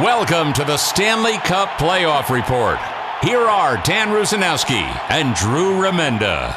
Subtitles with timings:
[0.00, 2.78] Welcome to the Stanley Cup Playoff Report.
[3.22, 4.80] Here are Dan Rusinowski
[5.10, 6.56] and Drew Remenda.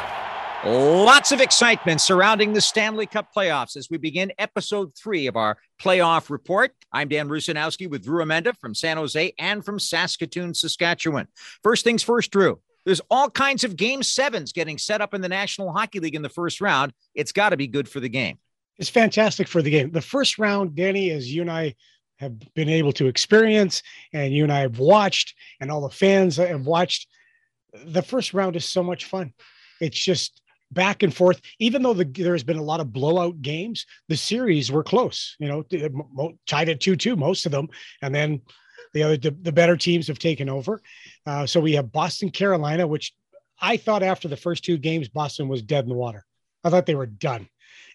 [0.64, 5.58] Lots of excitement surrounding the Stanley Cup playoffs as we begin episode three of our
[5.78, 6.72] playoff report.
[6.90, 11.28] I'm Dan Rusinowski with Drew Remenda from San Jose and from Saskatoon, Saskatchewan.
[11.62, 12.60] First things first, Drew.
[12.86, 16.22] There's all kinds of game sevens getting set up in the National Hockey League in
[16.22, 16.94] the first round.
[17.14, 18.38] It's got to be good for the game.
[18.78, 19.90] It's fantastic for the game.
[19.90, 21.74] The first round, Danny, as you and I
[22.24, 26.36] have been able to experience, and you and I have watched, and all the fans
[26.36, 27.06] have watched.
[27.86, 29.32] The first round is so much fun.
[29.80, 31.40] It's just back and forth.
[31.58, 35.36] Even though the, there's been a lot of blowout games, the series were close.
[35.38, 37.68] You know, tied at two-two, most of them,
[38.02, 38.40] and then
[38.92, 40.80] the other the, the better teams have taken over.
[41.26, 43.14] Uh, so we have Boston, Carolina, which
[43.60, 46.24] I thought after the first two games, Boston was dead in the water.
[46.64, 47.48] I thought they were done,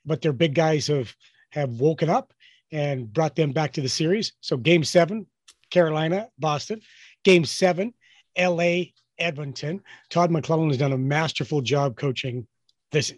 [0.05, 1.13] but their big guys have
[1.52, 2.33] have woken up
[2.72, 4.34] and brought them back to the series.
[4.42, 5.25] So game seven,
[5.70, 6.81] Carolina, Boston.
[7.23, 7.94] Game seven,
[8.38, 8.84] LA,
[9.17, 9.81] Edmonton.
[10.09, 12.47] Todd McLellan has done a masterful job coaching
[12.92, 13.14] this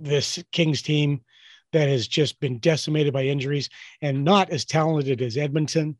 [0.00, 1.22] this Kings team
[1.72, 3.68] that has just been decimated by injuries
[4.00, 5.96] and not as talented as Edmonton.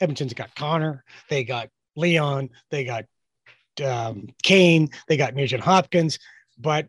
[0.00, 3.04] Edmonton's got Connor, they got Leon, they got
[3.84, 6.18] um, Kane, they got Nugent Hopkins,
[6.58, 6.88] but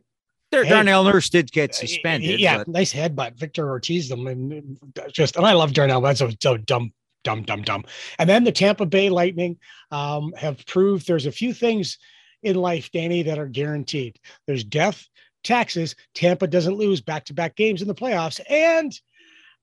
[0.52, 2.39] hey, Darnell Nurse did get uh, suspended.
[2.39, 2.67] Yeah, but...
[2.67, 3.38] nice headbutt.
[3.38, 4.78] Victor Ortiz them and
[5.11, 6.02] just and I love Darnell.
[6.02, 7.86] That's so, so dumb, dumb, dumb, dumb.
[8.17, 9.58] And then the Tampa Bay Lightning
[9.92, 11.97] um, have proved there's a few things
[12.42, 14.17] in life, Danny, that are guaranteed.
[14.48, 15.05] There's death,
[15.43, 15.95] taxes.
[16.14, 18.98] Tampa doesn't lose back-to-back games in the playoffs, and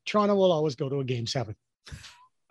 [0.04, 1.56] Toronto will always go to a game seven.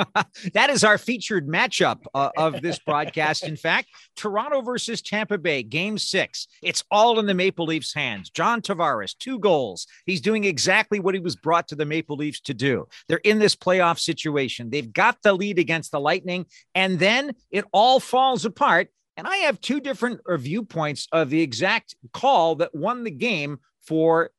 [0.53, 3.43] that is our featured matchup uh, of this broadcast.
[3.43, 6.47] In fact, Toronto versus Tampa Bay, game six.
[6.61, 8.29] It's all in the Maple Leafs' hands.
[8.29, 9.87] John Tavares, two goals.
[10.05, 12.87] He's doing exactly what he was brought to the Maple Leafs to do.
[13.07, 14.69] They're in this playoff situation.
[14.69, 18.89] They've got the lead against the Lightning, and then it all falls apart.
[19.17, 24.31] And I have two different viewpoints of the exact call that won the game for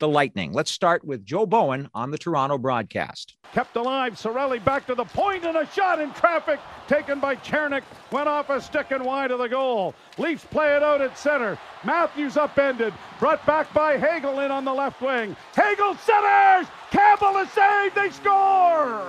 [0.00, 0.52] the Lightning.
[0.52, 3.36] Let's start with Joe Bowen on the Toronto broadcast.
[3.52, 7.82] Kept alive, Cirelli back to the point and a shot in traffic taken by Cernak.
[8.10, 9.94] Went off a stick and wide of the goal.
[10.18, 11.58] Leafs play it out at center.
[11.84, 15.36] Matthews upended, brought back by Hagel in on the left wing.
[15.54, 16.66] Hagel centers!
[16.90, 19.06] Campbell is saved, they score!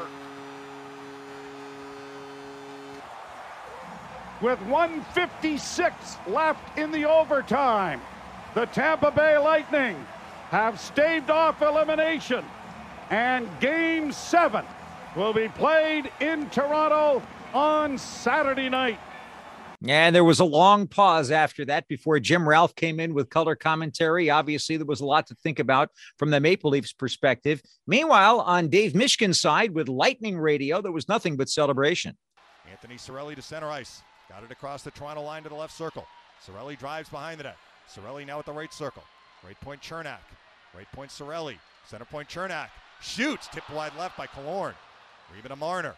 [4.42, 8.02] With 156 left in the overtime,
[8.56, 9.96] the Tampa Bay Lightning
[10.52, 12.44] have staved off elimination.
[13.10, 14.66] And game seven
[15.16, 17.24] will be played in Toronto
[17.54, 19.00] on Saturday night.
[19.88, 23.56] And there was a long pause after that before Jim Ralph came in with color
[23.56, 24.30] commentary.
[24.30, 27.62] Obviously, there was a lot to think about from the Maple Leafs perspective.
[27.88, 32.18] Meanwhile, on Dave Mishkin's side with Lightning Radio, there was nothing but celebration.
[32.70, 34.04] Anthony Cirelli to center ice.
[34.30, 36.06] Got it across the Toronto line to the left circle.
[36.46, 37.58] Cirelli drives behind the net.
[37.90, 39.04] Cirelli now at the right circle.
[39.44, 40.20] Right point Cernak.
[40.76, 41.58] Right point Cirelli.
[41.86, 42.70] Center point Cernak.
[43.02, 43.48] Shoots.
[43.52, 44.74] Tipped wide left by Killorn.
[44.74, 45.96] Or even a Marner.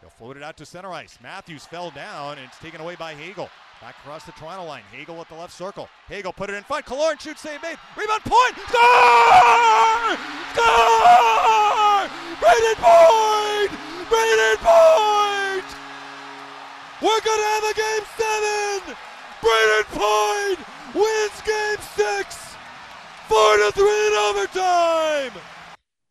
[0.00, 1.18] He'll float it out to center ice.
[1.22, 3.48] Matthews fell down and it's taken away by Hagel.
[3.80, 4.82] Back across the Toronto line.
[4.92, 5.88] Hagel at the left circle.
[6.08, 6.84] Hagel put it in front.
[6.86, 7.78] Killorn shoots, save made.
[7.96, 8.54] Rebound point.
[8.68, 10.16] Score!
[10.52, 12.08] Score!
[12.38, 13.70] Brayden Point!
[14.10, 15.68] Brayden Point!
[17.00, 18.96] We're gonna have a game seven!
[19.40, 20.58] Brayden Point
[20.94, 22.43] wins game six!
[23.34, 25.32] Four to three in overtime.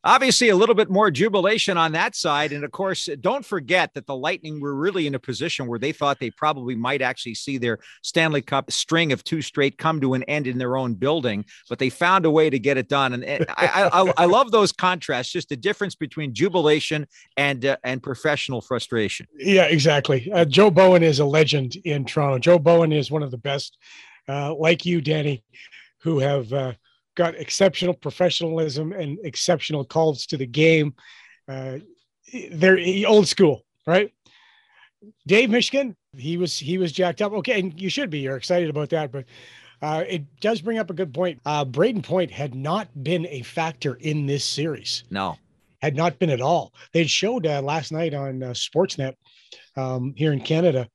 [0.04, 2.52] Obviously, a little bit more jubilation on that side.
[2.52, 5.94] And of course, don't forget that the Lightning were really in a position where they
[5.94, 10.16] thought they probably might actually see their Stanley Cup string of two straight come to
[10.16, 13.14] an end in their own building, but they found a way to get it done.
[13.14, 17.08] And, I, I, I, love those contrasts, just the difference between jubilation
[17.38, 19.28] and uh, and professional frustration.
[19.38, 20.30] Yeah, exactly.
[20.30, 22.38] Uh, Joe Bowen is a legend in Toronto.
[22.40, 23.78] Joe Bowen is one of the best,
[24.28, 25.46] uh, like you, Danny,
[26.00, 26.74] who have uh,
[27.16, 30.94] got exceptional professionalism and exceptional calls to the game.
[31.48, 31.80] Uh,
[32.52, 34.12] they're old school, right?
[35.28, 37.34] Dave Mishkin, he was he was jacked up.
[37.34, 38.20] Okay, and you should be.
[38.20, 39.26] You're excited about that, but
[39.82, 41.42] uh, it does bring up a good point.
[41.46, 45.04] Uh, Brayden Point had not been a factor in this series.
[45.10, 45.38] No,
[45.82, 46.74] had not been at all.
[46.94, 49.16] They showed uh, last night on uh, Sportsnet
[49.76, 50.88] um, here in Canada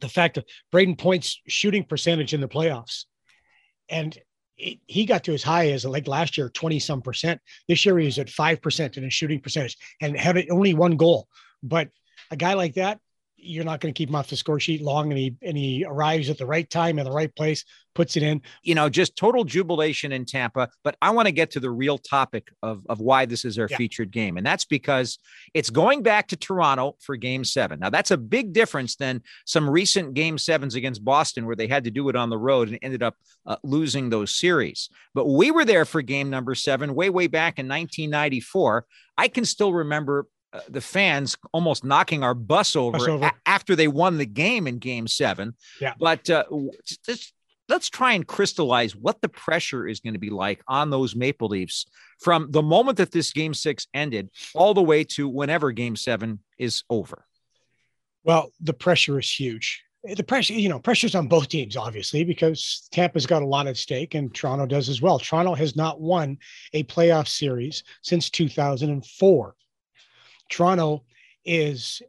[0.00, 3.04] the fact of Brayden Point's shooting percentage in the playoffs.
[3.88, 4.16] And
[4.58, 7.40] it, he got to as high as like last year, 20 some percent.
[7.68, 11.28] This year he was at 5% in his shooting percentage and had only one goal.
[11.62, 11.88] But
[12.30, 13.00] a guy like that,
[13.36, 15.84] you're not going to keep him off the score sheet long and he and he
[15.86, 18.42] arrives at the right time in the right place puts it in.
[18.62, 21.98] You know just total jubilation in tampa but i want to get to the real
[21.98, 23.76] topic of, of why this is our yeah.
[23.76, 25.18] featured game and that's because
[25.54, 27.80] it's going back to toronto for game seven.
[27.80, 31.84] Now that's a big difference than some recent game sevens against boston where they had
[31.84, 33.14] to do it on the road and ended up
[33.46, 34.88] uh, losing those series.
[35.14, 38.86] But we were there for game number seven way way back in 1994
[39.18, 43.26] i can still remember uh, the fans almost knocking our bus over, bus over.
[43.26, 45.54] A- after they won the game in game seven.
[45.80, 45.94] Yeah.
[45.98, 46.44] But uh,
[47.04, 47.32] just,
[47.68, 51.48] let's try and crystallize what the pressure is going to be like on those Maple
[51.48, 51.86] Leafs
[52.20, 56.40] from the moment that this game six ended all the way to whenever game seven
[56.58, 57.24] is over.
[58.24, 59.82] Well, the pressure is huge.
[60.02, 63.76] The pressure, you know, pressure's on both teams, obviously, because Tampa's got a lot at
[63.76, 65.18] stake and Toronto does as well.
[65.18, 66.38] Toronto has not won
[66.72, 69.54] a playoff series since 2004.
[70.48, 71.04] Toronto
[71.44, 72.02] is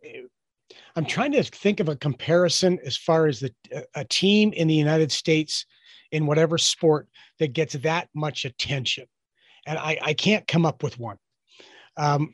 [0.95, 3.53] I'm trying to think of a comparison as far as the
[3.95, 5.65] a team in the United States
[6.11, 7.07] in whatever sport
[7.39, 9.05] that gets that much attention,
[9.65, 11.17] and I, I can't come up with one.
[11.97, 12.33] Um,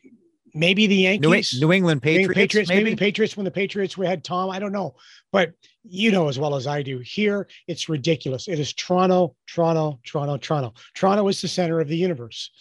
[0.54, 2.84] maybe the Yankees, New, New England Patriots, Patriots maybe?
[2.84, 4.50] maybe the Patriots when the Patriots we had Tom.
[4.50, 4.96] I don't know,
[5.32, 5.54] but
[5.84, 7.00] you know as well as I do.
[7.00, 8.48] Here, it's ridiculous.
[8.48, 10.74] It is Toronto, Toronto, Toronto, Toronto.
[10.94, 12.52] Toronto is the center of the universe.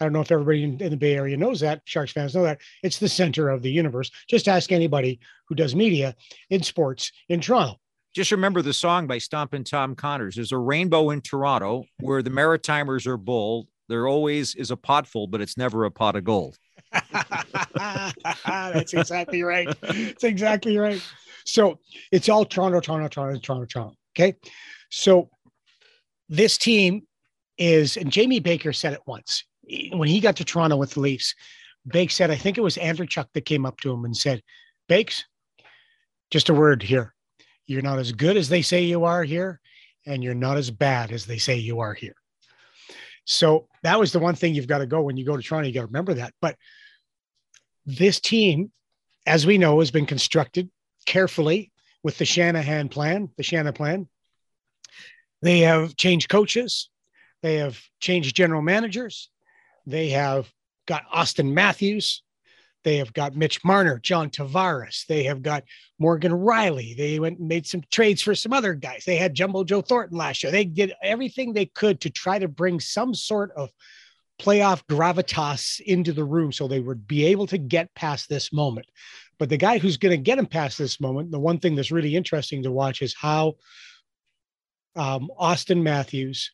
[0.00, 1.82] I don't know if everybody in, in, the Bay Area knows that.
[1.84, 2.60] Sharks fans know that.
[2.82, 4.10] It's the center of the universe.
[4.28, 6.14] Just ask anybody who does media
[6.50, 7.76] in sports in Toronto.
[8.14, 10.34] Just remember the song by Stompin' Tom Connors.
[10.34, 13.68] There's a rainbow in Toronto where the Maritimers are bold.
[13.88, 16.58] There always is a pot full, but it's never a pot of gold.
[18.44, 19.68] That's exactly right.
[19.80, 21.02] That's exactly right.
[21.44, 21.78] So
[22.10, 23.96] it's all Toronto, Toronto, Toronto, Toronto, Toronto.
[24.14, 24.36] Okay.
[24.90, 25.30] So
[26.28, 27.06] this team
[27.56, 29.44] is, and Jamie Baker said it once
[29.92, 31.34] when he got to Toronto with the Leafs,
[31.86, 34.42] Bakes said, I think it was Andreychuk that came up to him and said,
[34.88, 35.24] Bakes,
[36.30, 37.14] just a word here.
[37.66, 39.60] You're not as good as they say you are here,
[40.06, 42.14] and you're not as bad as they say you are here.
[43.24, 45.68] So that was the one thing you've got to go when you go to Toronto.
[45.68, 46.34] You got to remember that.
[46.40, 46.56] But
[47.86, 48.72] this team,
[49.26, 50.70] as we know, has been constructed
[51.06, 51.72] carefully
[52.02, 54.08] with the Shanahan plan, the Shanahan plan.
[55.40, 56.88] They have changed coaches.
[57.42, 59.30] They have changed general managers.
[59.86, 60.50] They have
[60.86, 62.22] got Auston Matthews.
[62.84, 65.06] They have got Mitch Marner, John Tavares.
[65.06, 65.64] They have got
[65.98, 66.96] Morgan Rielly.
[66.96, 69.04] They went and made some trades for some other guys.
[69.04, 70.50] They had Jumbo Joe Thornton last year.
[70.50, 73.70] They did everything they could to try to bring some sort of
[74.40, 78.86] playoff gravitas into the room so they would be able to get past this moment.
[79.38, 81.92] But the guy who's going to get them past this moment, the one thing that's
[81.92, 83.54] really interesting to watch is how
[84.96, 86.50] um, Auston Matthews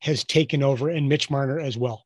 [0.00, 2.04] has taken over and Mitch Marner as well.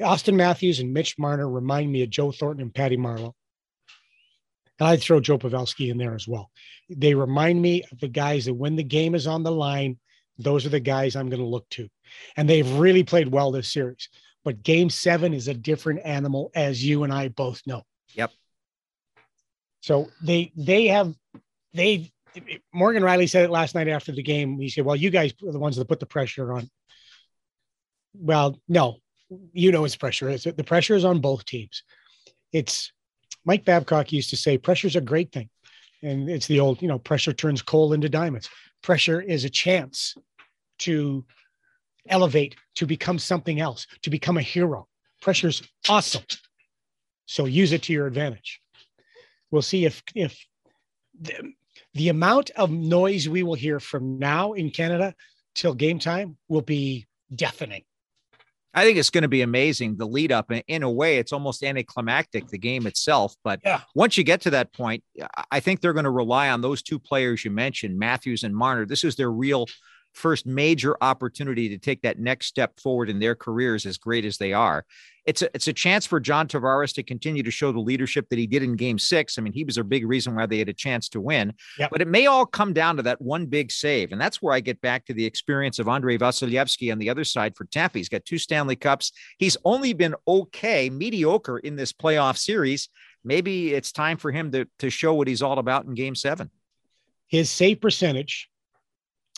[0.00, 3.32] Auston Matthews and Mitch Marner remind me of Joe Thornton and Patty Marleau.
[4.78, 6.50] And I'd throw Joe Pavelski in there as well.
[6.88, 9.98] They remind me of the guys that when the game is on the line,
[10.38, 11.88] those are the guys I'm going to look to.
[12.36, 14.08] And they've really played well this series.
[14.42, 17.82] But game seven is a different animal, as you and I both know.
[18.14, 18.32] Yep.
[19.82, 21.14] So they they have
[21.74, 22.10] they
[22.72, 24.58] Morgan Rielly said it last night after the game.
[24.58, 26.70] He said, Well, you guys are the ones that put the pressure on.
[28.14, 28.96] Well, no,
[29.52, 30.28] you know, it's pressure.
[30.28, 31.82] It's, the pressure is on both teams.
[32.52, 32.92] It's
[33.44, 35.48] Mike Babcock used to say, pressure's a great thing.
[36.02, 38.48] And it's the old, you know, pressure turns coal into diamonds.
[38.82, 40.14] Pressure is a chance
[40.80, 41.24] to
[42.08, 44.88] elevate, to become something else, to become a hero.
[45.20, 46.24] Pressure's awesome.
[47.26, 48.60] So use it to your advantage.
[49.50, 50.38] We'll see if if
[51.20, 51.52] the,
[51.94, 55.14] the amount of noise we will hear from now in Canada
[55.54, 57.84] till game time will be deafening.
[58.72, 59.96] I think it's going to be amazing.
[59.96, 63.34] The lead up, in a way, it's almost anticlimactic, the game itself.
[63.42, 63.80] But yeah.
[63.94, 65.02] once you get to that point,
[65.50, 68.86] I think they're going to rely on those two players you mentioned, Matthews and Marner.
[68.86, 69.66] This is their real
[70.14, 74.38] first major opportunity to take that next step forward in their careers, as great as
[74.38, 74.84] they are.
[75.26, 78.38] It's a, it's a chance for John Tavares to continue to show the leadership that
[78.38, 79.38] he did in game six.
[79.38, 81.52] I mean, he was a big reason why they had a chance to win.
[81.78, 81.90] Yep.
[81.90, 84.12] But it may all come down to that one big save.
[84.12, 87.24] And that's where I get back to the experience of Andrei Vasilevskiy on the other
[87.24, 87.98] side for Tampa.
[87.98, 89.12] He's got two Stanley Cups.
[89.38, 92.88] He's only been okay, mediocre in this playoff series.
[93.22, 96.50] Maybe it's time for him to, to show what he's all about in game seven.
[97.28, 98.49] His save percentage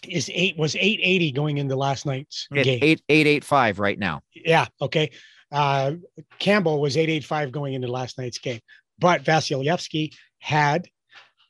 [0.08, 2.78] is eight was 880 going into last night's game.
[2.82, 4.22] Eight eight eight five right now.
[4.34, 4.66] Yeah.
[4.80, 5.10] Okay.
[5.50, 5.92] Uh,
[6.38, 8.60] Campbell was 885 going into last night's game,
[8.98, 10.88] but Vasilevskiy had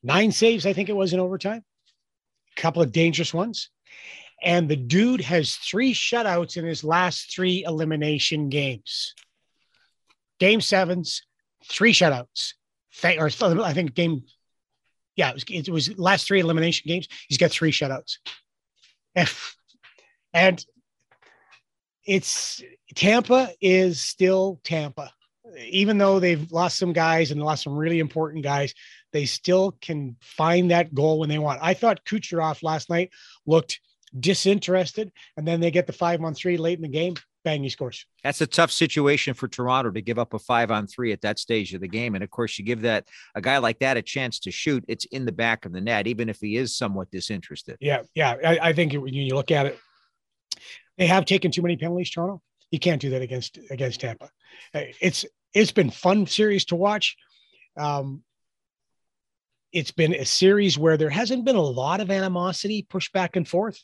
[0.02, 1.62] nine saves, I think it was in overtime,
[2.56, 3.70] a couple of dangerous ones.
[4.42, 9.14] And the dude has three shutouts in his last three elimination games.
[10.40, 11.22] Game sevens,
[11.68, 12.54] three shutouts.
[13.04, 13.30] Or
[13.62, 14.24] I think game,
[15.14, 17.06] yeah, it was, it was last three elimination games.
[17.28, 18.16] He's got three shutouts.
[20.34, 20.64] And
[22.04, 22.62] it's
[22.94, 25.12] Tampa is still Tampa.
[25.58, 28.74] Even though they've lost some guys and lost some really important guys,
[29.12, 31.60] they still can find that goal when they want.
[31.62, 33.10] I thought Kucherov last night
[33.46, 33.80] looked
[34.18, 37.14] disinterested, and then they get the five on three late in the game.
[37.44, 38.06] Bang, he scores.
[38.22, 41.40] That's a tough situation for Toronto to give up a five on three at that
[41.40, 42.14] stage of the game.
[42.14, 45.06] And of course, you give that a guy like that a chance to shoot, it's
[45.06, 47.78] in the back of the net, even if he is somewhat disinterested.
[47.80, 48.36] Yeah, yeah.
[48.44, 49.78] I, I think when you look at it,
[50.98, 52.40] they have taken too many penalties, Toronto.
[52.70, 54.30] You can't do that against against Tampa.
[54.72, 57.16] It's it's been fun series to watch.
[57.76, 58.22] Um,
[59.72, 63.48] it's been a series where there hasn't been a lot of animosity pushed back and
[63.48, 63.82] forth.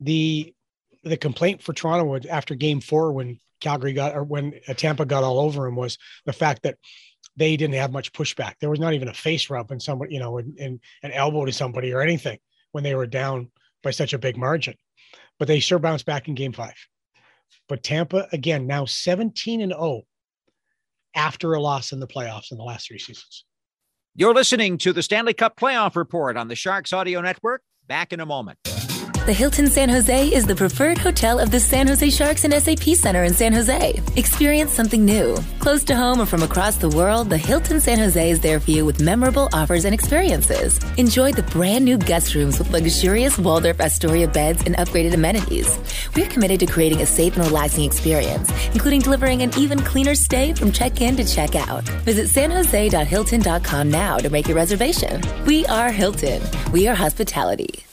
[0.00, 0.54] The
[1.02, 5.24] the complaint for Toronto after game four when Calgary got or when uh, Tampa got
[5.24, 6.78] all over him was the fact that
[7.36, 8.54] they didn't have much pushback.
[8.60, 11.52] There was not even a face rub and somebody, you know, and an elbow to
[11.52, 12.38] somebody or anything
[12.72, 13.50] when they were down
[13.82, 14.74] by such a big margin.
[15.38, 16.74] But they sure bounced back in game five.
[17.68, 20.02] But Tampa, again, now 17 and 0
[21.14, 23.44] after a loss in the playoffs in the last three seasons.
[24.14, 27.62] You're listening to the Stanley Cup Playoff Report on the Sharks Audio Network.
[27.86, 28.58] Back in a moment.
[29.24, 32.96] The Hilton San Jose is the preferred hotel of the San Jose Sharks and SAP
[32.96, 34.02] Center in San Jose.
[34.16, 35.36] Experience something new.
[35.60, 38.72] Close to home or from across the world, the Hilton San Jose is there for
[38.72, 40.80] you with memorable offers and experiences.
[40.96, 45.78] Enjoy the brand new guest rooms with luxurious Waldorf Astoria beds and upgraded amenities.
[46.16, 50.52] We're committed to creating a safe and relaxing experience, including delivering an even cleaner stay
[50.52, 51.84] from check-in to check-out.
[52.04, 55.22] Visit sanjose.hilton.com now to make your reservation.
[55.46, 56.42] We are Hilton.
[56.72, 57.84] We are hospitality.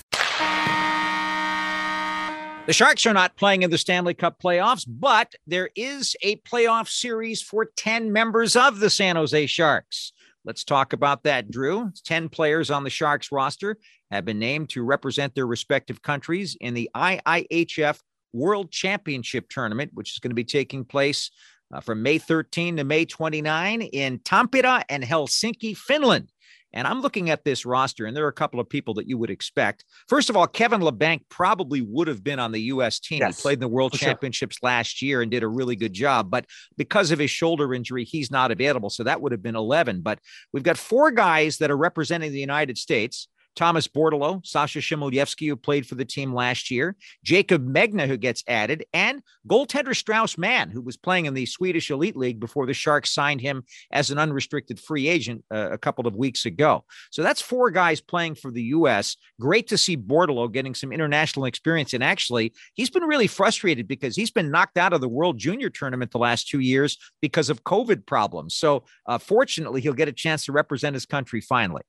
[2.69, 6.87] The Sharks are not playing in the Stanley Cup playoffs, but there is a playoff
[6.87, 10.13] series for 10 members of the San Jose Sharks.
[10.45, 11.91] Let's talk about that, Drew.
[12.05, 13.77] 10 players on the Sharks roster
[14.11, 18.01] have been named to represent their respective countries in the IIHF
[18.33, 21.31] World Championship Tournament, which is going to be taking place
[21.73, 26.31] uh, from May 13 to May 29 in Tampere and Helsinki, Finland.
[26.73, 29.17] And I'm looking at this roster, and there are a couple of people that you
[29.17, 29.85] would expect.
[30.07, 32.99] First of all, Kevin Labanc probably would have been on the U.S.
[32.99, 33.19] team.
[33.19, 34.69] Yes, he played in the World Championships sure.
[34.69, 36.29] last year and did a really good job.
[36.29, 36.45] But
[36.77, 38.89] because of his shoulder injury, he's not available.
[38.89, 40.01] So that would have been 11.
[40.01, 40.19] But
[40.53, 43.27] we've got four guys that are representing the United States.
[43.55, 48.43] Thomas Bordeleau, Sasha Chmelevski, who played for the team last year, Jacob Megna, who gets
[48.47, 52.73] added, and goaltender Strauss Mann, who was playing in the Swedish Elite League before the
[52.73, 56.85] Sharks signed him as an unrestricted free agent uh, a couple of weeks ago.
[57.11, 59.17] So that's four guys playing for the U.S.
[59.39, 61.93] Great to see Bordeleau getting some international experience.
[61.93, 65.69] And actually, he's been really frustrated because he's been knocked out of the World Junior
[65.69, 68.55] Tournament the last two years because of COVID problems.
[68.55, 71.81] So uh, fortunately, he'll get a chance to represent his country finally.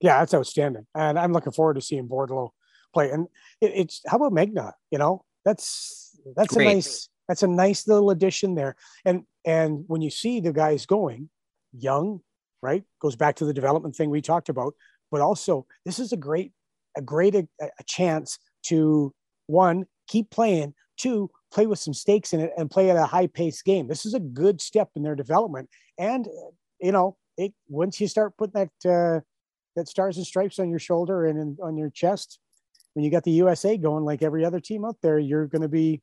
[0.00, 2.50] Yeah, that's outstanding, and I'm looking forward to seeing Bordeleau
[2.92, 3.10] play.
[3.10, 3.26] And
[3.60, 4.72] it, it's how about Megna?
[4.90, 6.66] You know, that's that's Great.
[6.66, 8.76] a nice that's a nice little addition there.
[9.04, 11.30] And and when you see the guys going
[11.72, 12.20] young,
[12.62, 14.74] right, goes back to the development thing we talked about.
[15.10, 16.52] But also, this is a great
[16.96, 19.14] a great a, a chance to
[19.46, 23.26] one keep playing, two play with some stakes in it, and play at a high
[23.26, 23.88] pace game.
[23.88, 25.68] This is a good step in their development.
[25.98, 26.26] And
[26.80, 28.90] you know, it once you start putting that.
[28.90, 29.20] Uh,
[29.78, 32.38] that stars and stripes on your shoulder and in, on your chest
[32.94, 35.68] when you got the usa going like every other team out there you're going to
[35.68, 36.00] be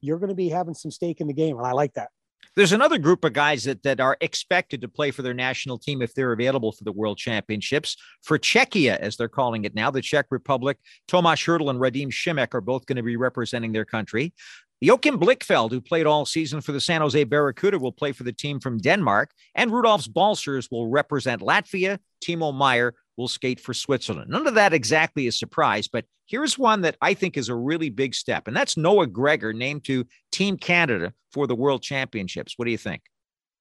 [0.00, 2.08] you're going to be having some stake in the game and i like that
[2.56, 6.02] there's another group of guys that, that are expected to play for their national team
[6.02, 7.96] if they're available for the World Championships.
[8.22, 12.52] For Czechia, as they're calling it now, the Czech Republic, Tomas Hertl and Radim Simek
[12.54, 14.34] are both going to be representing their country.
[14.82, 18.32] Joachim Blichfeld, who played all season for the San Jose Barracuda, will play for the
[18.32, 21.98] team from Denmark, and Rudolfs Balcers will represent Latvia.
[22.24, 24.30] Timo Meier will skate for Switzerland.
[24.30, 27.54] None of that exactly is a surprise, but here's one that I think is a
[27.54, 32.54] really big step, and that's Noah Gregor named to Team Canada for the World Championships.
[32.56, 33.02] What do you think?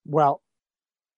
[0.05, 0.41] Well,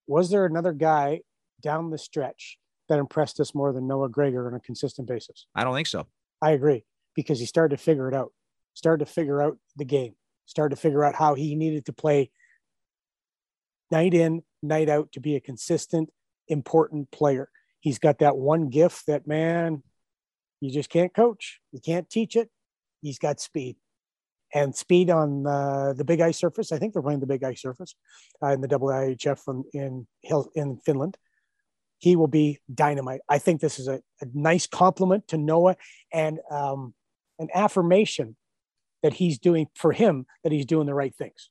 [0.08, 1.22] was there another guy
[1.62, 2.58] down the stretch
[2.90, 5.46] that impressed us more than Noah Gregor on a consistent basis?
[5.56, 6.08] I don't think so.
[6.42, 6.84] I agree
[7.16, 8.32] because he started to figure it out,
[8.74, 12.32] started to figure out the game, started to figure out how he needed to play
[13.92, 16.10] night in, night out to be a consistent,
[16.48, 17.50] important player
[17.82, 19.84] he's got that one gift that man
[20.62, 22.50] you just can't coach you can't teach it
[23.02, 23.76] he's got speed
[24.54, 26.72] and speed on uh, the big ice surface.
[26.72, 27.96] I think they're playing the big ice surface
[28.44, 30.08] uh, in the IIHF from in
[30.56, 31.18] in Finland.
[32.00, 33.22] He will be dynamite.
[33.30, 35.78] I think this is a, a nice compliment to Noah
[36.12, 36.94] and um,
[37.38, 38.36] an affirmation
[39.04, 41.50] that he's doing for him that he's doing the right things.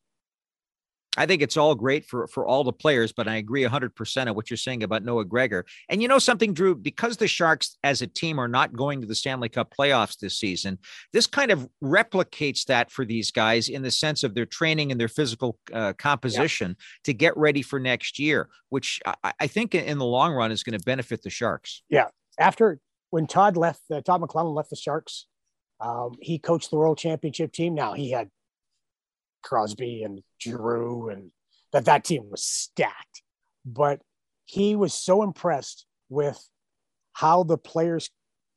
[1.21, 4.35] I think it's all great for for all the players, but I agree 100% of
[4.35, 5.67] what you're saying about Noah Gregor.
[5.91, 9.07] And you know something, Drew, because the Sharks as a team are not going to
[9.07, 10.79] the Stanley Cup playoffs this season,
[11.12, 14.99] this kind of replicates that for these guys in the sense of their training and
[14.99, 16.85] their physical uh, composition yeah.
[17.05, 20.62] to get ready for next year, which I, I think in the long run is
[20.62, 21.83] going to benefit the Sharks.
[21.91, 22.09] Yeah.
[22.39, 25.27] After when Todd left, uh, Todd McLellan left the Sharks,
[25.81, 27.75] um, he coached the World Championship team.
[27.75, 28.31] Now he had
[29.43, 31.31] Crosby and Giroux, and
[31.73, 33.23] that that team was stacked.
[33.65, 34.01] But
[34.45, 36.49] he was so impressed with
[37.13, 38.11] how the players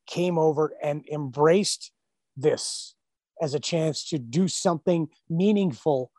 [0.06, 1.92] came over and embraced
[2.36, 2.94] this
[3.40, 6.10] as a chance to do something meaningful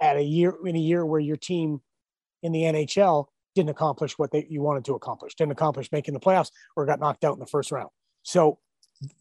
[0.00, 1.80] at a year in a year where your team
[2.42, 6.20] in the NHL didn't accomplish what they, you wanted to accomplish, didn't accomplish making the
[6.20, 7.90] playoffs or got knocked out in the first round.
[8.22, 8.58] So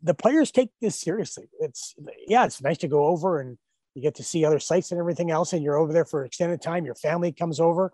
[0.03, 1.49] the players take this seriously.
[1.59, 1.95] It's
[2.27, 3.57] yeah, it's nice to go over and
[3.97, 6.61] you get to see other sites and everything else, and you're over there for extended
[6.61, 6.85] time.
[6.85, 7.91] Your family comes over,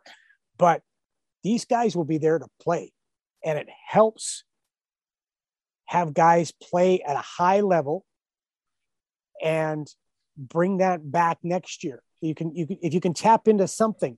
[0.57, 0.81] but
[1.45, 2.91] these guys will be there to play,
[3.43, 4.43] and it helps
[5.85, 8.05] have guys play at a high level
[9.41, 9.87] and
[10.37, 12.03] bring that back next year.
[12.19, 14.17] You can, you can if you can tap into something,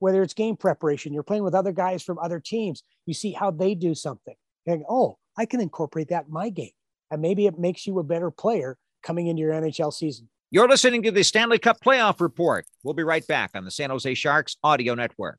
[0.00, 2.82] whether it's game preparation, you're playing with other guys from other teams.
[3.06, 4.36] You see how they do something.
[4.66, 6.72] And oh, I can incorporate that in my game,
[7.10, 10.28] and maybe it makes you a better player coming into your NHL season.
[10.50, 12.64] You're listening to the Stanley Cup Playoff Report.
[12.82, 15.38] We'll be right back on the San Jose Sharks Audio Network.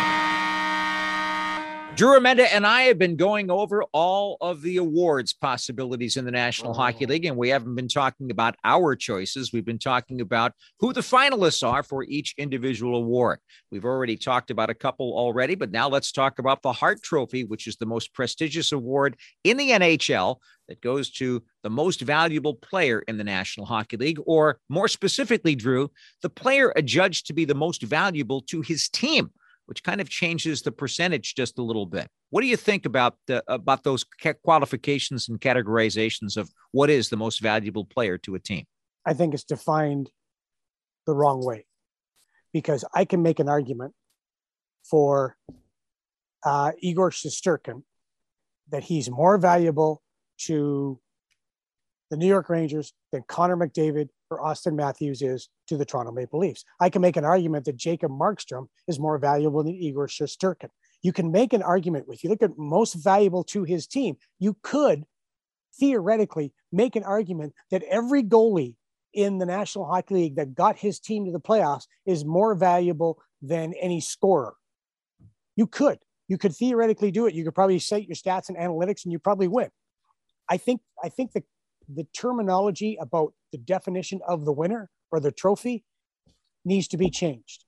[2.01, 6.31] Drew Remenda and I have been going over all of the awards possibilities in the
[6.31, 7.09] National Hockey oh.
[7.09, 9.53] League, and we haven't been talking about our choices.
[9.53, 13.37] We've been talking about who the finalists are for each individual award.
[13.69, 17.43] We've already talked about a couple already, but now let's talk about the Hart Trophy,
[17.43, 20.37] which is the most prestigious award in the NHL
[20.69, 25.53] that goes to the most valuable player in the National Hockey League, or more specifically,
[25.53, 25.91] Drew,
[26.23, 29.29] the player adjudged to be the most valuable to his team
[29.71, 32.09] which kind of changes the percentage just a little bit.
[32.29, 34.03] What do you think about the, about those
[34.43, 38.65] qualifications and categorizations of what is the most valuable player to a team?
[39.05, 40.11] I think it's defined
[41.07, 41.65] the wrong way
[42.51, 43.93] because I can make an argument
[44.83, 45.37] for
[46.43, 47.83] uh, Igor Shesterkin
[48.71, 50.01] that he's more valuable
[50.47, 50.99] to
[52.11, 56.39] the New York Rangers than Connor McDavid or Auston Matthews is to the Toronto Maple
[56.39, 56.63] Leafs.
[56.79, 60.69] I can make an argument that Jacob Markstrom is more valuable than Igor Shesterkin.
[61.01, 64.57] You can make an argument if you look at most valuable to his team, you
[64.61, 65.05] could
[65.79, 68.75] theoretically make an argument that every goalie
[69.13, 73.21] in the National Hockey League that got his team to the playoffs is more valuable
[73.41, 74.53] than any scorer.
[75.55, 75.99] You could.
[76.27, 77.33] You could theoretically do it.
[77.33, 79.69] You could probably set your stats and analytics and you probably win.
[80.49, 81.43] I think I think the
[81.93, 85.83] the terminology about the definition of the winner or the trophy
[86.65, 87.65] needs to be changed.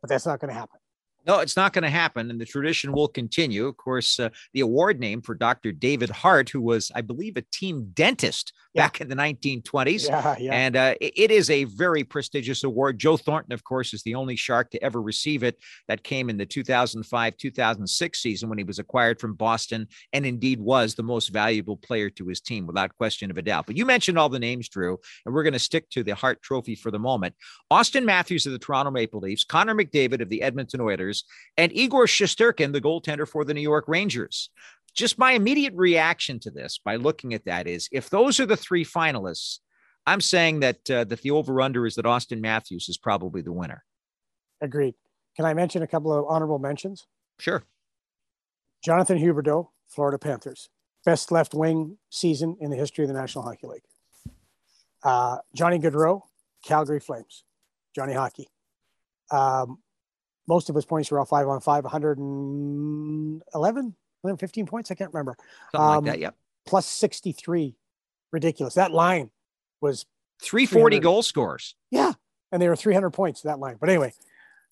[0.00, 0.79] But that's not going to happen.
[1.26, 3.66] No, it's not going to happen, and the tradition will continue.
[3.66, 5.72] Of course, uh, the award name for Dr.
[5.72, 8.84] David Hart, who was, I believe, a team dentist yeah.
[8.84, 10.08] back in the 1920s.
[10.08, 10.52] Yeah, yeah.
[10.52, 12.98] And uh, it is a very prestigious award.
[12.98, 15.58] Joe Thornton, of course, is the only Shark to ever receive it.
[15.88, 20.60] That came in the 2005 2006 season when he was acquired from Boston and indeed
[20.60, 23.66] was the most valuable player to his team, without question of a doubt.
[23.66, 26.42] But you mentioned all the names, Drew, and we're going to stick to the Hart
[26.42, 27.34] Trophy for the moment.
[27.70, 31.09] Auston Matthews of the Toronto Maple Leafs, Connor McDavid of the Edmonton Oilers
[31.56, 34.50] and Igor Shesterkin, the goaltender for the New York Rangers.
[34.94, 38.56] Just my immediate reaction to this by looking at that is if those are the
[38.56, 39.58] three finalists,
[40.06, 43.52] I'm saying that uh, that the over under is that Auston Matthews is probably the
[43.52, 43.84] winner.
[44.60, 44.94] Agreed.
[45.36, 47.06] Can I mention a couple of honorable mentions?
[47.38, 47.62] Sure.
[48.84, 50.68] Jonathan Huberdeau, Florida Panthers,
[51.04, 53.82] best left wing season in the history of the National Hockey League.
[55.02, 56.22] Uh, Johnny Gaudreau,
[56.64, 57.44] Calgary Flames,
[57.94, 58.48] Johnny Hockey.
[59.30, 59.78] Um,
[60.50, 64.90] most of his points were all five on five, 111, 115 points.
[64.90, 65.36] I can't remember.
[65.70, 66.20] Something um, like that.
[66.20, 66.34] Yep.
[66.66, 67.76] Plus 63.
[68.32, 68.74] Ridiculous.
[68.74, 69.30] That line
[69.80, 70.06] was
[70.42, 71.76] 340 goal scores.
[71.90, 72.12] Yeah,
[72.52, 73.76] and they were 300 points that line.
[73.80, 74.12] But anyway,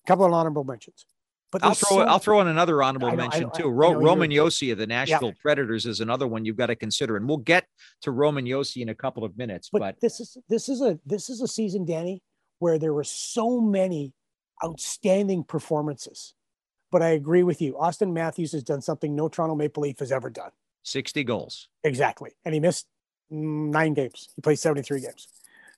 [0.05, 1.05] a couple of honorable mentions.
[1.51, 3.69] But I'll throw so, I'll throw in another honorable know, mention too.
[3.69, 7.27] Ro- Roman Josi of the Nashville Predators is another one you've got to consider, and
[7.27, 7.65] we'll get
[8.01, 9.69] to Roman Josi in a couple of minutes.
[9.71, 12.21] but, But, this is this is a this is a season, Danny,
[12.59, 14.13] where there were so many
[14.63, 16.33] outstanding performances.
[16.91, 17.73] But I agree with you.
[17.73, 20.51] Auston Matthews has done something no Toronto Maple Leaf has ever done.
[20.83, 21.67] 60 goals.
[21.83, 22.31] Exactly.
[22.45, 22.87] And he missed
[23.29, 24.29] nine games.
[24.35, 25.27] He played 73 games.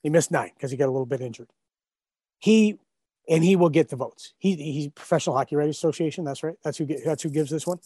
[0.04, 1.50] He missed nine because he got a little bit injured.
[2.40, 2.80] He
[3.30, 4.34] and he will get the votes.
[4.38, 6.24] He he's Professional Hockey Writers Association.
[6.24, 6.56] That's right.
[6.64, 7.80] That's who get, that's who gives this one.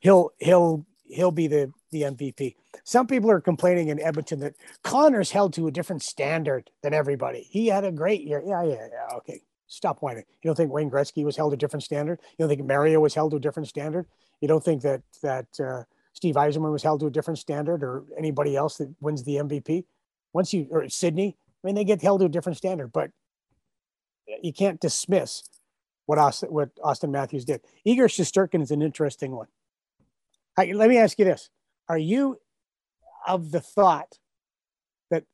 [0.00, 2.56] He'll he'll he'll be the the MVP.
[2.82, 7.46] Some people are complaining in Edmonton that Connor's held to a different standard than everybody.
[7.50, 8.42] He had a great year.
[8.44, 9.16] Yeah, yeah, yeah.
[9.18, 9.42] Okay.
[9.66, 10.24] Stop whining.
[10.42, 12.20] You don't think Wayne Gretzky was held to a different standard?
[12.38, 14.06] You don't think Mario was held to a different standard?
[14.40, 18.04] You don't think that that uh, Steve Yzerman was held to a different standard or
[18.16, 19.84] anybody else that wins the MVP.
[20.32, 23.10] Once you or Sydney, I mean, they get held to a different standard, but
[24.42, 25.42] you can't dismiss
[26.06, 27.62] what Auston, what Auston Matthews did.
[27.84, 29.46] Igor Shesterkin is an interesting one.
[30.56, 31.50] I, let me ask you this:
[31.88, 32.38] Are you
[33.26, 34.18] of the thought
[35.10, 35.24] that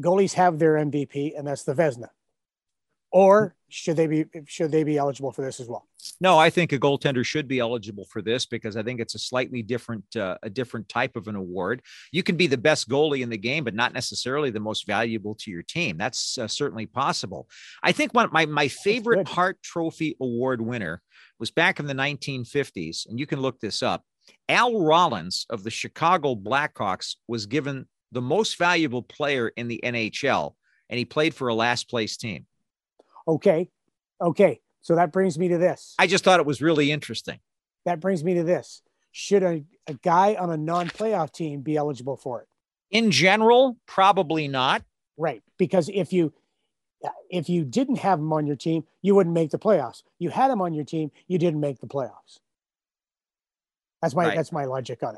[0.00, 2.08] goalies have their MVP and that's the Vezina,
[3.10, 5.86] or should they be should they be eligible for this as well?
[6.20, 9.18] No, I think a goaltender should be eligible for this because I think it's a
[9.18, 11.82] slightly different uh, a different type of an award.
[12.12, 15.34] You can be the best goalie in the game, but not necessarily the most valuable
[15.36, 15.98] to your team.
[15.98, 17.48] That's uh, certainly possible.
[17.82, 19.28] I think one my my favorite.
[19.28, 21.02] Hart Trophy Award winner
[21.38, 24.02] was back in the 1950s, and you can look this up.
[24.48, 30.54] Al Rollins of the Chicago Blackhawks was given the most valuable player in the NHL,
[30.88, 32.46] and he played for a last place team.
[33.28, 33.68] Okay,
[34.20, 34.60] okay.
[34.80, 35.94] So that brings me to this.
[35.98, 37.40] I just thought it was really interesting.
[37.84, 42.16] that brings me to this: Should a, a guy on a non-playoff team be eligible
[42.16, 42.48] for it?
[42.90, 44.82] In general, probably not.
[45.18, 46.32] Right, because if you
[47.30, 50.02] if you didn't have him on your team, you wouldn't make the playoffs.
[50.18, 52.38] You had him on your team, you didn't make the playoffs.
[54.02, 54.36] That's my Right.
[54.36, 55.16] that's my logic on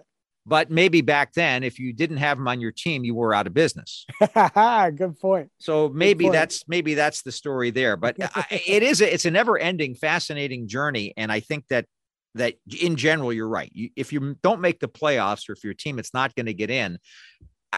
[0.51, 3.47] But maybe back then, if you didn't have him on your team, you were out
[3.47, 4.05] of business.
[4.35, 5.49] Good point.
[5.59, 6.33] So maybe point.
[6.33, 7.97] that's maybe that's the story there.
[7.97, 11.87] But I, it is a, it's a never ending, fascinating journey, and I think that
[12.35, 13.71] that in general, you're right.
[13.73, 16.55] You, if you don't make the playoffs, or if your team it's not going to
[16.55, 16.99] get in,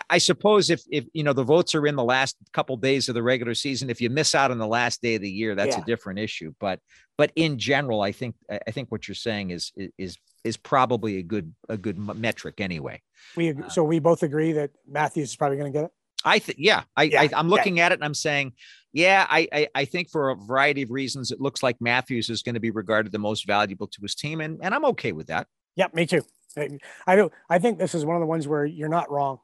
[0.09, 3.15] I, suppose if if you know the votes are in the last couple days of
[3.15, 5.77] the regular season, if you miss out on the last day of the year, that's
[5.77, 5.83] Yeah.
[5.83, 6.55] a different issue.
[6.59, 6.81] But
[7.19, 11.23] but in general, I think I think what you're saying is is is probably a
[11.23, 13.01] good a good metric anyway.
[13.37, 15.91] We ag- uh, so we both agree that Matthews is probably going to get it.
[16.25, 17.55] I think, yeah, I, Yeah, I I'm yeah.
[17.55, 18.53] looking at it and I'm saying,
[18.93, 22.43] yeah, I, I, I think for a variety of reasons, it looks like Matthews is
[22.43, 25.29] going to be regarded the most valuable to his team, and and I'm okay with
[25.29, 25.47] that.
[25.77, 26.23] Yep, me too.
[26.57, 27.31] I- I do.
[27.49, 29.39] I think this is one of the ones where you're not wrong.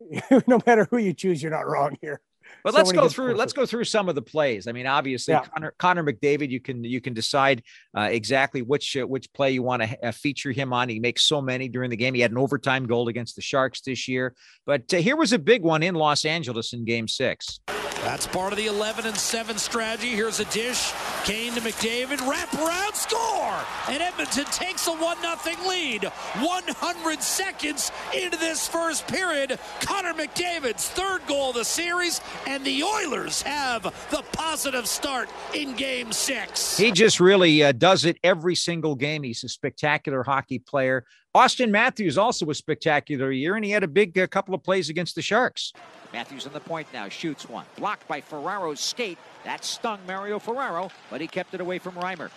[0.46, 2.20] no matter who you choose, you're not wrong here.
[2.64, 4.66] But So let's go good through let's go through some of the plays.
[4.66, 5.44] I mean, obviously, Yeah.
[5.54, 7.62] Connor, Connor McDavid, you can you can decide
[7.96, 10.88] uh, exactly which uh, which play you want to uh, feature him on.
[10.88, 12.14] He makes so many during the game.
[12.14, 14.34] He had an overtime goal against the Sharks this year.
[14.66, 17.60] But uh, here was a big one in Los Angeles in Game Six.
[18.02, 20.08] That's part of the 11 and 7 strategy.
[20.10, 20.92] Here's a dish.
[21.28, 22.26] Kane to McDavid.
[22.26, 23.58] Wrap around, score!
[23.86, 26.04] And Edmonton takes a 1 0 lead.
[26.04, 29.58] 100 seconds into this first period.
[29.80, 32.22] Connor McDavid's third goal of the series.
[32.46, 36.78] And the Oilers have the positive start in game six.
[36.78, 39.22] He just really uh, does it every single game.
[39.22, 41.04] He's a spectacular hockey player.
[41.38, 44.90] Auston Matthews also a spectacular year, and he had a big uh, couple of plays
[44.90, 45.72] against the Sharks.
[46.12, 47.64] Matthews on the point now, shoots one.
[47.76, 49.18] Blocked by Ferraro's skate.
[49.44, 52.32] That stung Mario Ferraro, but he kept it away from Reimer.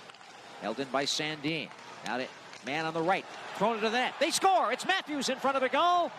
[0.62, 1.68] Held in by Sandin.
[2.06, 2.28] Now the
[2.64, 3.26] man on the right.
[3.56, 4.14] Thrown it to the net.
[4.20, 4.72] They score.
[4.72, 6.12] It's Matthews in front of the goal.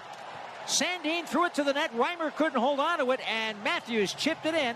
[0.67, 1.97] Sandin threw it to the net.
[1.97, 4.75] Reimer couldn't hold on to it, and Matthews chipped it in.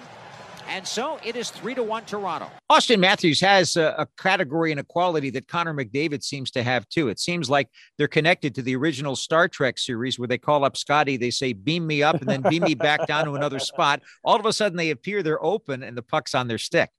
[0.69, 2.51] And so it is 3 to 1 Toronto.
[2.71, 6.89] Auston Matthews has a, a category and a quality that Connor McDavid seems to have
[6.89, 7.09] too.
[7.09, 10.77] It seems like they're connected to the original Star Trek series where they call up
[10.77, 14.03] Scotty, they say, beam me up, and then beam me back down to another spot.
[14.25, 16.91] All of a sudden they appear, they're open, and the puck's on their stick.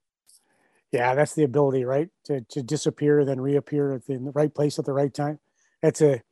[0.90, 2.08] Yeah, that's the ability, right?
[2.24, 5.38] To to disappear, then reappear in the right place at the right time.
[5.82, 6.22] That's a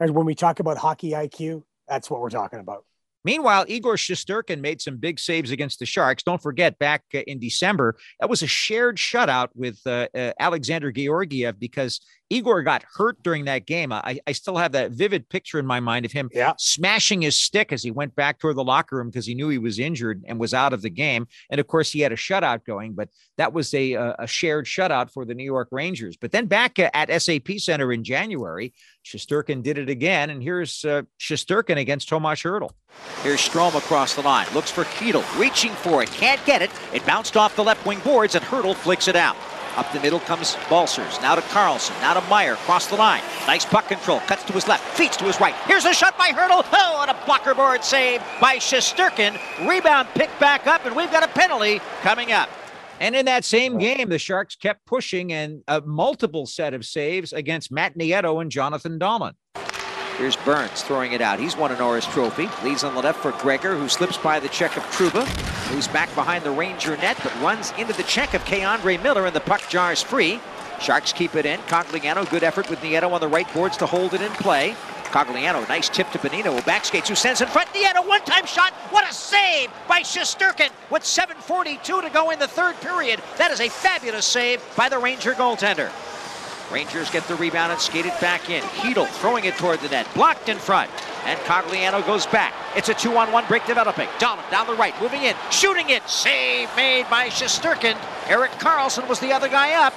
[0.00, 2.84] and when we talk about hockey IQ, that's what we're talking about.
[3.24, 6.22] Meanwhile, Igor Shesterkin made some big saves against the Sharks.
[6.22, 10.90] Don't forget, back uh, in December, that was a shared shutout with uh, uh, Alexander
[10.90, 13.92] Georgiev because Igor got hurt during that game.
[13.92, 16.52] I, I still have that vivid picture in my mind of him Yeah.
[16.58, 19.58] smashing his stick as he went back toward the locker room because he knew he
[19.58, 21.26] was injured and was out of the game.
[21.50, 24.66] And of course, he had a shutout going, but that was a, a a shared
[24.66, 26.16] shutout for the New York Rangers.
[26.16, 28.72] But then back at SAP Center in January,
[29.04, 30.30] Shesterkin did it again.
[30.30, 32.70] And here's uh, Shesterkin against Tomas Hertl.
[33.22, 34.46] Here's Strome across the line.
[34.54, 35.24] Looks for Chytil.
[35.40, 36.10] Reaching for it.
[36.10, 36.70] Can't get it.
[36.92, 39.36] It bounced off the left wing boards and Hertl flicks it out.
[39.80, 41.18] Up the middle comes Balcers.
[41.22, 41.98] Now to Karlsson.
[42.02, 42.52] Now to Meier.
[42.52, 43.22] Across the line.
[43.46, 44.20] Nice puck control.
[44.20, 44.84] Cuts to his left.
[44.94, 45.54] Feeds to his right.
[45.64, 46.66] Here's a shot by Hertl.
[46.70, 49.40] Oh, and a blocker board save by Shesterkin.
[49.66, 52.50] Rebound picked back up, and we've got a penalty coming up.
[53.00, 57.32] And in that same game, the Sharks kept pushing and a multiple set of saves
[57.32, 59.32] against Matt Nieto and Jonathan Dahlen.
[60.20, 61.40] Here's Burns throwing it out.
[61.40, 62.50] He's won a Norris Trophy.
[62.62, 65.24] Leads on the left for Gregor, who slips by the check of Trouba,
[65.72, 69.34] Moves back behind the Ranger net, but runs into the check of K'Andre Miller, and
[69.34, 70.38] the puck jars free.
[70.78, 71.58] Sharks keep it in.
[71.60, 74.76] Cogliano, good effort with Nieto on the right boards to hold it in play.
[75.04, 77.70] Cogliano, nice tip to Bonino, who backskates, who sends in front.
[77.70, 78.74] Nieto, one-time shot.
[78.90, 83.22] What a save by Shesterkin with 7.42 to go in the third period.
[83.38, 85.90] That is a fabulous save by the Ranger goaltender.
[86.72, 88.62] Rangers get the rebound and skate it back in.
[88.62, 90.06] Chytil throwing it toward the net.
[90.14, 90.90] Blocked in front.
[91.24, 92.54] And Cogliano goes back.
[92.76, 94.08] It's a two-on-one break developing.
[94.18, 96.08] Dahlen down the right, moving in, shooting it.
[96.08, 97.96] Save made by Shesterkin.
[98.28, 99.94] Erik Karlsson was the other guy up.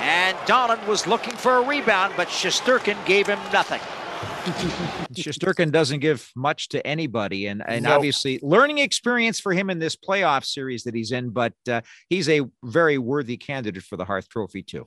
[0.00, 3.80] And Dahlen was looking for a rebound, but Shesterkin gave him nothing.
[5.12, 7.94] Shesterkin doesn't give much to anybody, and and nope.
[7.94, 11.30] obviously learning experience for him in this playoff series that he's in.
[11.30, 14.86] But uh, he's a very worthy candidate for the Hart Trophy too.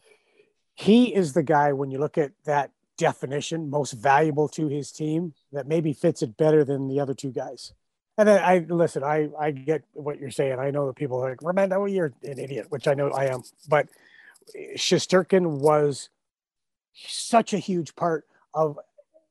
[0.81, 5.35] He is the guy when you look at that definition, most valuable to his team,
[5.51, 7.73] that maybe fits it better than the other two guys.
[8.17, 10.57] And I, I listen, I I get what you're saying.
[10.57, 13.25] I know that people are like, Remenda, oh, you're an idiot, which I know I
[13.25, 13.43] am.
[13.69, 13.89] But
[14.75, 16.09] Shesterkin was
[16.93, 18.79] such a huge part of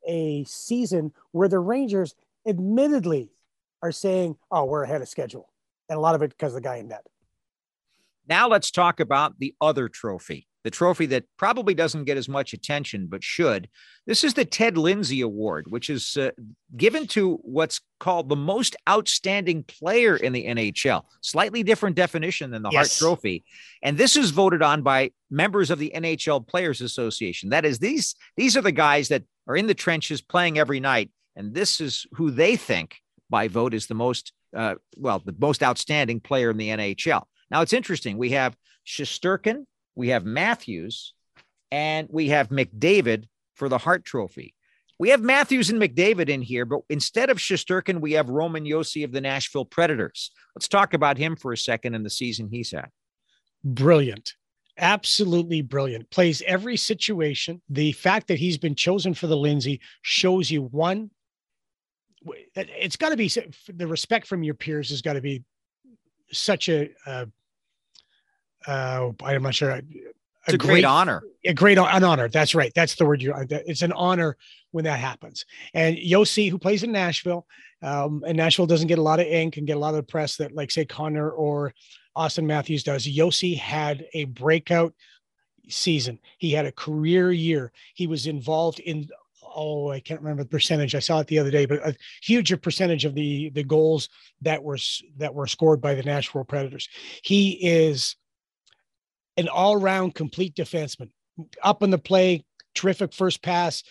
[0.06, 2.14] a season where the Rangers
[2.46, 3.32] admittedly
[3.82, 5.50] are saying, oh, we're ahead of schedule.
[5.88, 7.04] And a lot of it because of the guy in net.
[8.28, 12.52] Now let's talk about the other trophy, the trophy that probably doesn't get as much
[12.52, 13.68] attention, but should.
[14.06, 16.30] This is the Ted Lindsay Award, which is uh,
[16.76, 21.02] given to what's called the most outstanding player in the NHL.
[21.22, 22.98] Slightly different definition than the yes.
[22.98, 23.44] Hart Trophy.
[23.82, 27.50] And this is voted on by members of the NHL Players Association.
[27.50, 31.10] That is, these, these are the guys that are in the trenches playing every night.
[31.36, 32.96] And this is who they think
[33.30, 37.22] by vote is the most, uh, well, the most outstanding player in the NHL.
[37.50, 38.18] Now it's interesting.
[38.18, 39.64] We have Shesterkin,
[40.00, 41.12] we have Matthews,
[41.70, 44.54] and we have McDavid for the Hart Trophy.
[44.98, 49.04] We have Matthews and McDavid in here, but instead of Shesterkin, we have Roman Josi
[49.04, 50.30] of the Nashville Predators.
[50.56, 52.88] Let's talk about him for a second in the season he's had.
[53.62, 54.32] Brilliant.
[54.78, 56.08] Absolutely brilliant.
[56.08, 57.60] Plays every situation.
[57.68, 61.10] The fact that he's been chosen for the Lindsay shows you one,
[62.54, 63.30] it's got to be
[63.68, 65.44] the respect from your peers has got to be
[66.32, 67.26] such a, uh,
[68.66, 69.70] uh, I'm not sure.
[69.70, 69.82] A,
[70.46, 71.22] it's a, great, great, honor.
[71.44, 72.28] A great an honor.
[72.28, 72.72] That's right.
[72.74, 73.34] That's the word you.
[73.50, 74.36] It's an honor
[74.70, 75.44] when that happens.
[75.74, 77.46] And Josi, who plays in Nashville,
[77.82, 80.36] um, and Nashville doesn't get a lot of ink and get a lot of press
[80.36, 81.74] that, like, say, Connor or
[82.16, 83.06] Auston Matthews does.
[83.06, 84.94] Josi had a breakout
[85.68, 86.18] season.
[86.38, 87.72] He had a career year.
[87.94, 89.08] He was involved in
[89.52, 90.94] oh, I can't remember the percentage.
[90.94, 94.08] I saw it the other day, but a huge percentage of the the goals
[94.42, 94.78] that were
[95.18, 96.88] that were scored by the Nashville Predators.
[97.22, 98.16] He is
[99.40, 101.10] an all-round complete defenseman.
[101.62, 103.82] Up in the play, terrific first pass,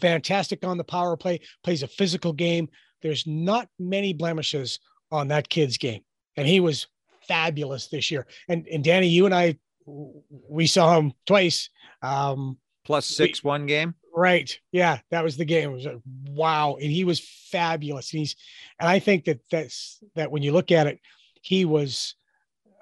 [0.00, 2.68] fantastic on the power play, plays a physical game.
[3.02, 4.78] There's not many blemishes
[5.10, 6.02] on that kid's game.
[6.36, 6.86] And he was
[7.26, 8.26] fabulous this year.
[8.48, 11.70] And and Danny, you and I we saw him twice.
[12.02, 13.94] Um plus six we, one game.
[14.14, 14.58] Right.
[14.72, 15.70] Yeah, that was the game.
[15.70, 16.76] It was like, wow.
[16.80, 18.12] And he was fabulous.
[18.12, 18.36] And he's
[18.78, 21.00] and I think that that's that when you look at it,
[21.40, 22.14] he was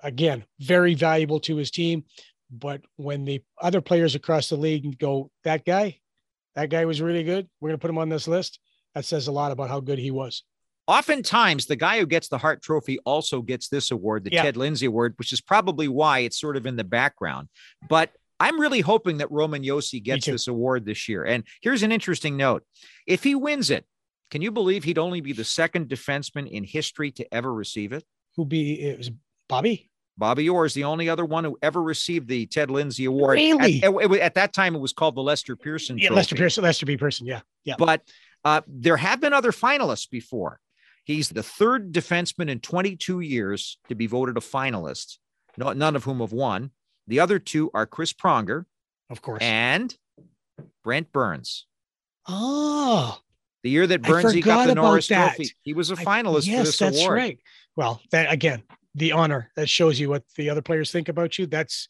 [0.02, 2.04] again very valuable to his team.
[2.50, 6.00] But when the other players across the league go, that guy,
[6.54, 7.48] that guy was really good.
[7.60, 8.58] We're gonna put him on this list.
[8.94, 10.42] That says a lot about how good he was.
[10.86, 14.42] Oftentimes, the guy who gets the Hart Trophy also gets this award, the yeah.
[14.42, 17.48] Ted Lindsay Award, which is probably why it's sort of in the background.
[17.88, 18.10] But
[18.40, 21.24] I'm really hoping that Roman Josi gets this award this year.
[21.24, 22.64] And here's an interesting note
[23.06, 23.86] if he wins it,
[24.32, 28.02] can you believe he'd only be the second defenseman in history to ever receive it?
[28.36, 29.10] Who be it was
[29.48, 29.91] Bobby?
[30.18, 33.36] Bobby Orr is the only other one who ever received the Ted Lindsay Award.
[33.36, 33.82] Really?
[33.82, 35.98] At, at, at that time, it was called the Lester Pearson.
[35.98, 36.16] Yeah, Trophy.
[36.16, 36.96] Lester Pearson, Lester B.
[36.96, 37.26] Pearson.
[37.26, 37.74] Yeah, yeah.
[37.78, 38.02] But
[38.44, 40.60] uh, there have been other finalists before.
[41.04, 45.18] He's the third defenseman in 22 years to be voted a finalist,
[45.56, 46.70] no, none of whom have won.
[47.08, 48.66] The other two are Chris Pronger,
[49.10, 49.94] of course, and
[50.84, 51.66] Brent Burns.
[52.28, 53.18] Oh,
[53.64, 55.36] the year that Burnsy got the Norris that.
[55.36, 56.92] Trophy, he was a finalist I, yes, for this award.
[56.94, 57.16] that's award.
[57.18, 57.38] right.
[57.74, 58.62] Well, that again,
[58.94, 61.46] the honor that shows you what the other players think about you.
[61.46, 61.88] That's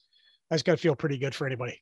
[0.51, 1.81] that's got to feel pretty good for anybody.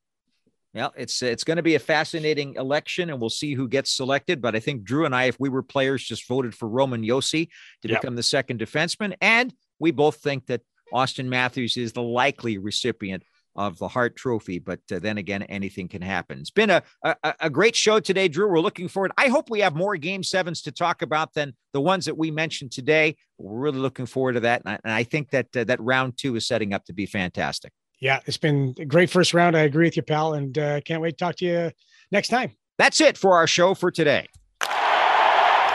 [0.72, 4.40] Yeah, it's it's going to be a fascinating election, and we'll see who gets selected.
[4.40, 7.48] But I think Drew and I, if we were players, just voted for Roman Josi
[7.82, 8.00] to yep.
[8.00, 13.24] become the second defenseman, and we both think that Auston Matthews is the likely recipient
[13.56, 14.58] of the Hart Trophy.
[14.58, 16.38] But uh, then again, anything can happen.
[16.38, 18.48] It's been a, a, a great show today, Drew.
[18.48, 19.12] We're looking forward.
[19.16, 22.30] I hope we have more Game Sevens to talk about than the ones that we
[22.30, 23.16] mentioned today.
[23.38, 26.16] We're really looking forward to that, and I, and I think that uh, that round
[26.16, 27.72] two is setting up to be fantastic.
[28.00, 29.56] Yeah, it's been a great first round.
[29.56, 31.70] I agree with you, pal, and uh, can't wait to talk to you
[32.10, 32.52] next time.
[32.78, 34.26] That's it for our show for today.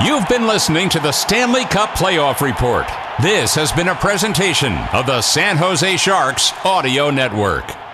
[0.04, 2.88] You've been listening to the Stanley Cup Playoff Report.
[3.21, 7.85] This has been a presentation of the San Jose Sharks Audio Network.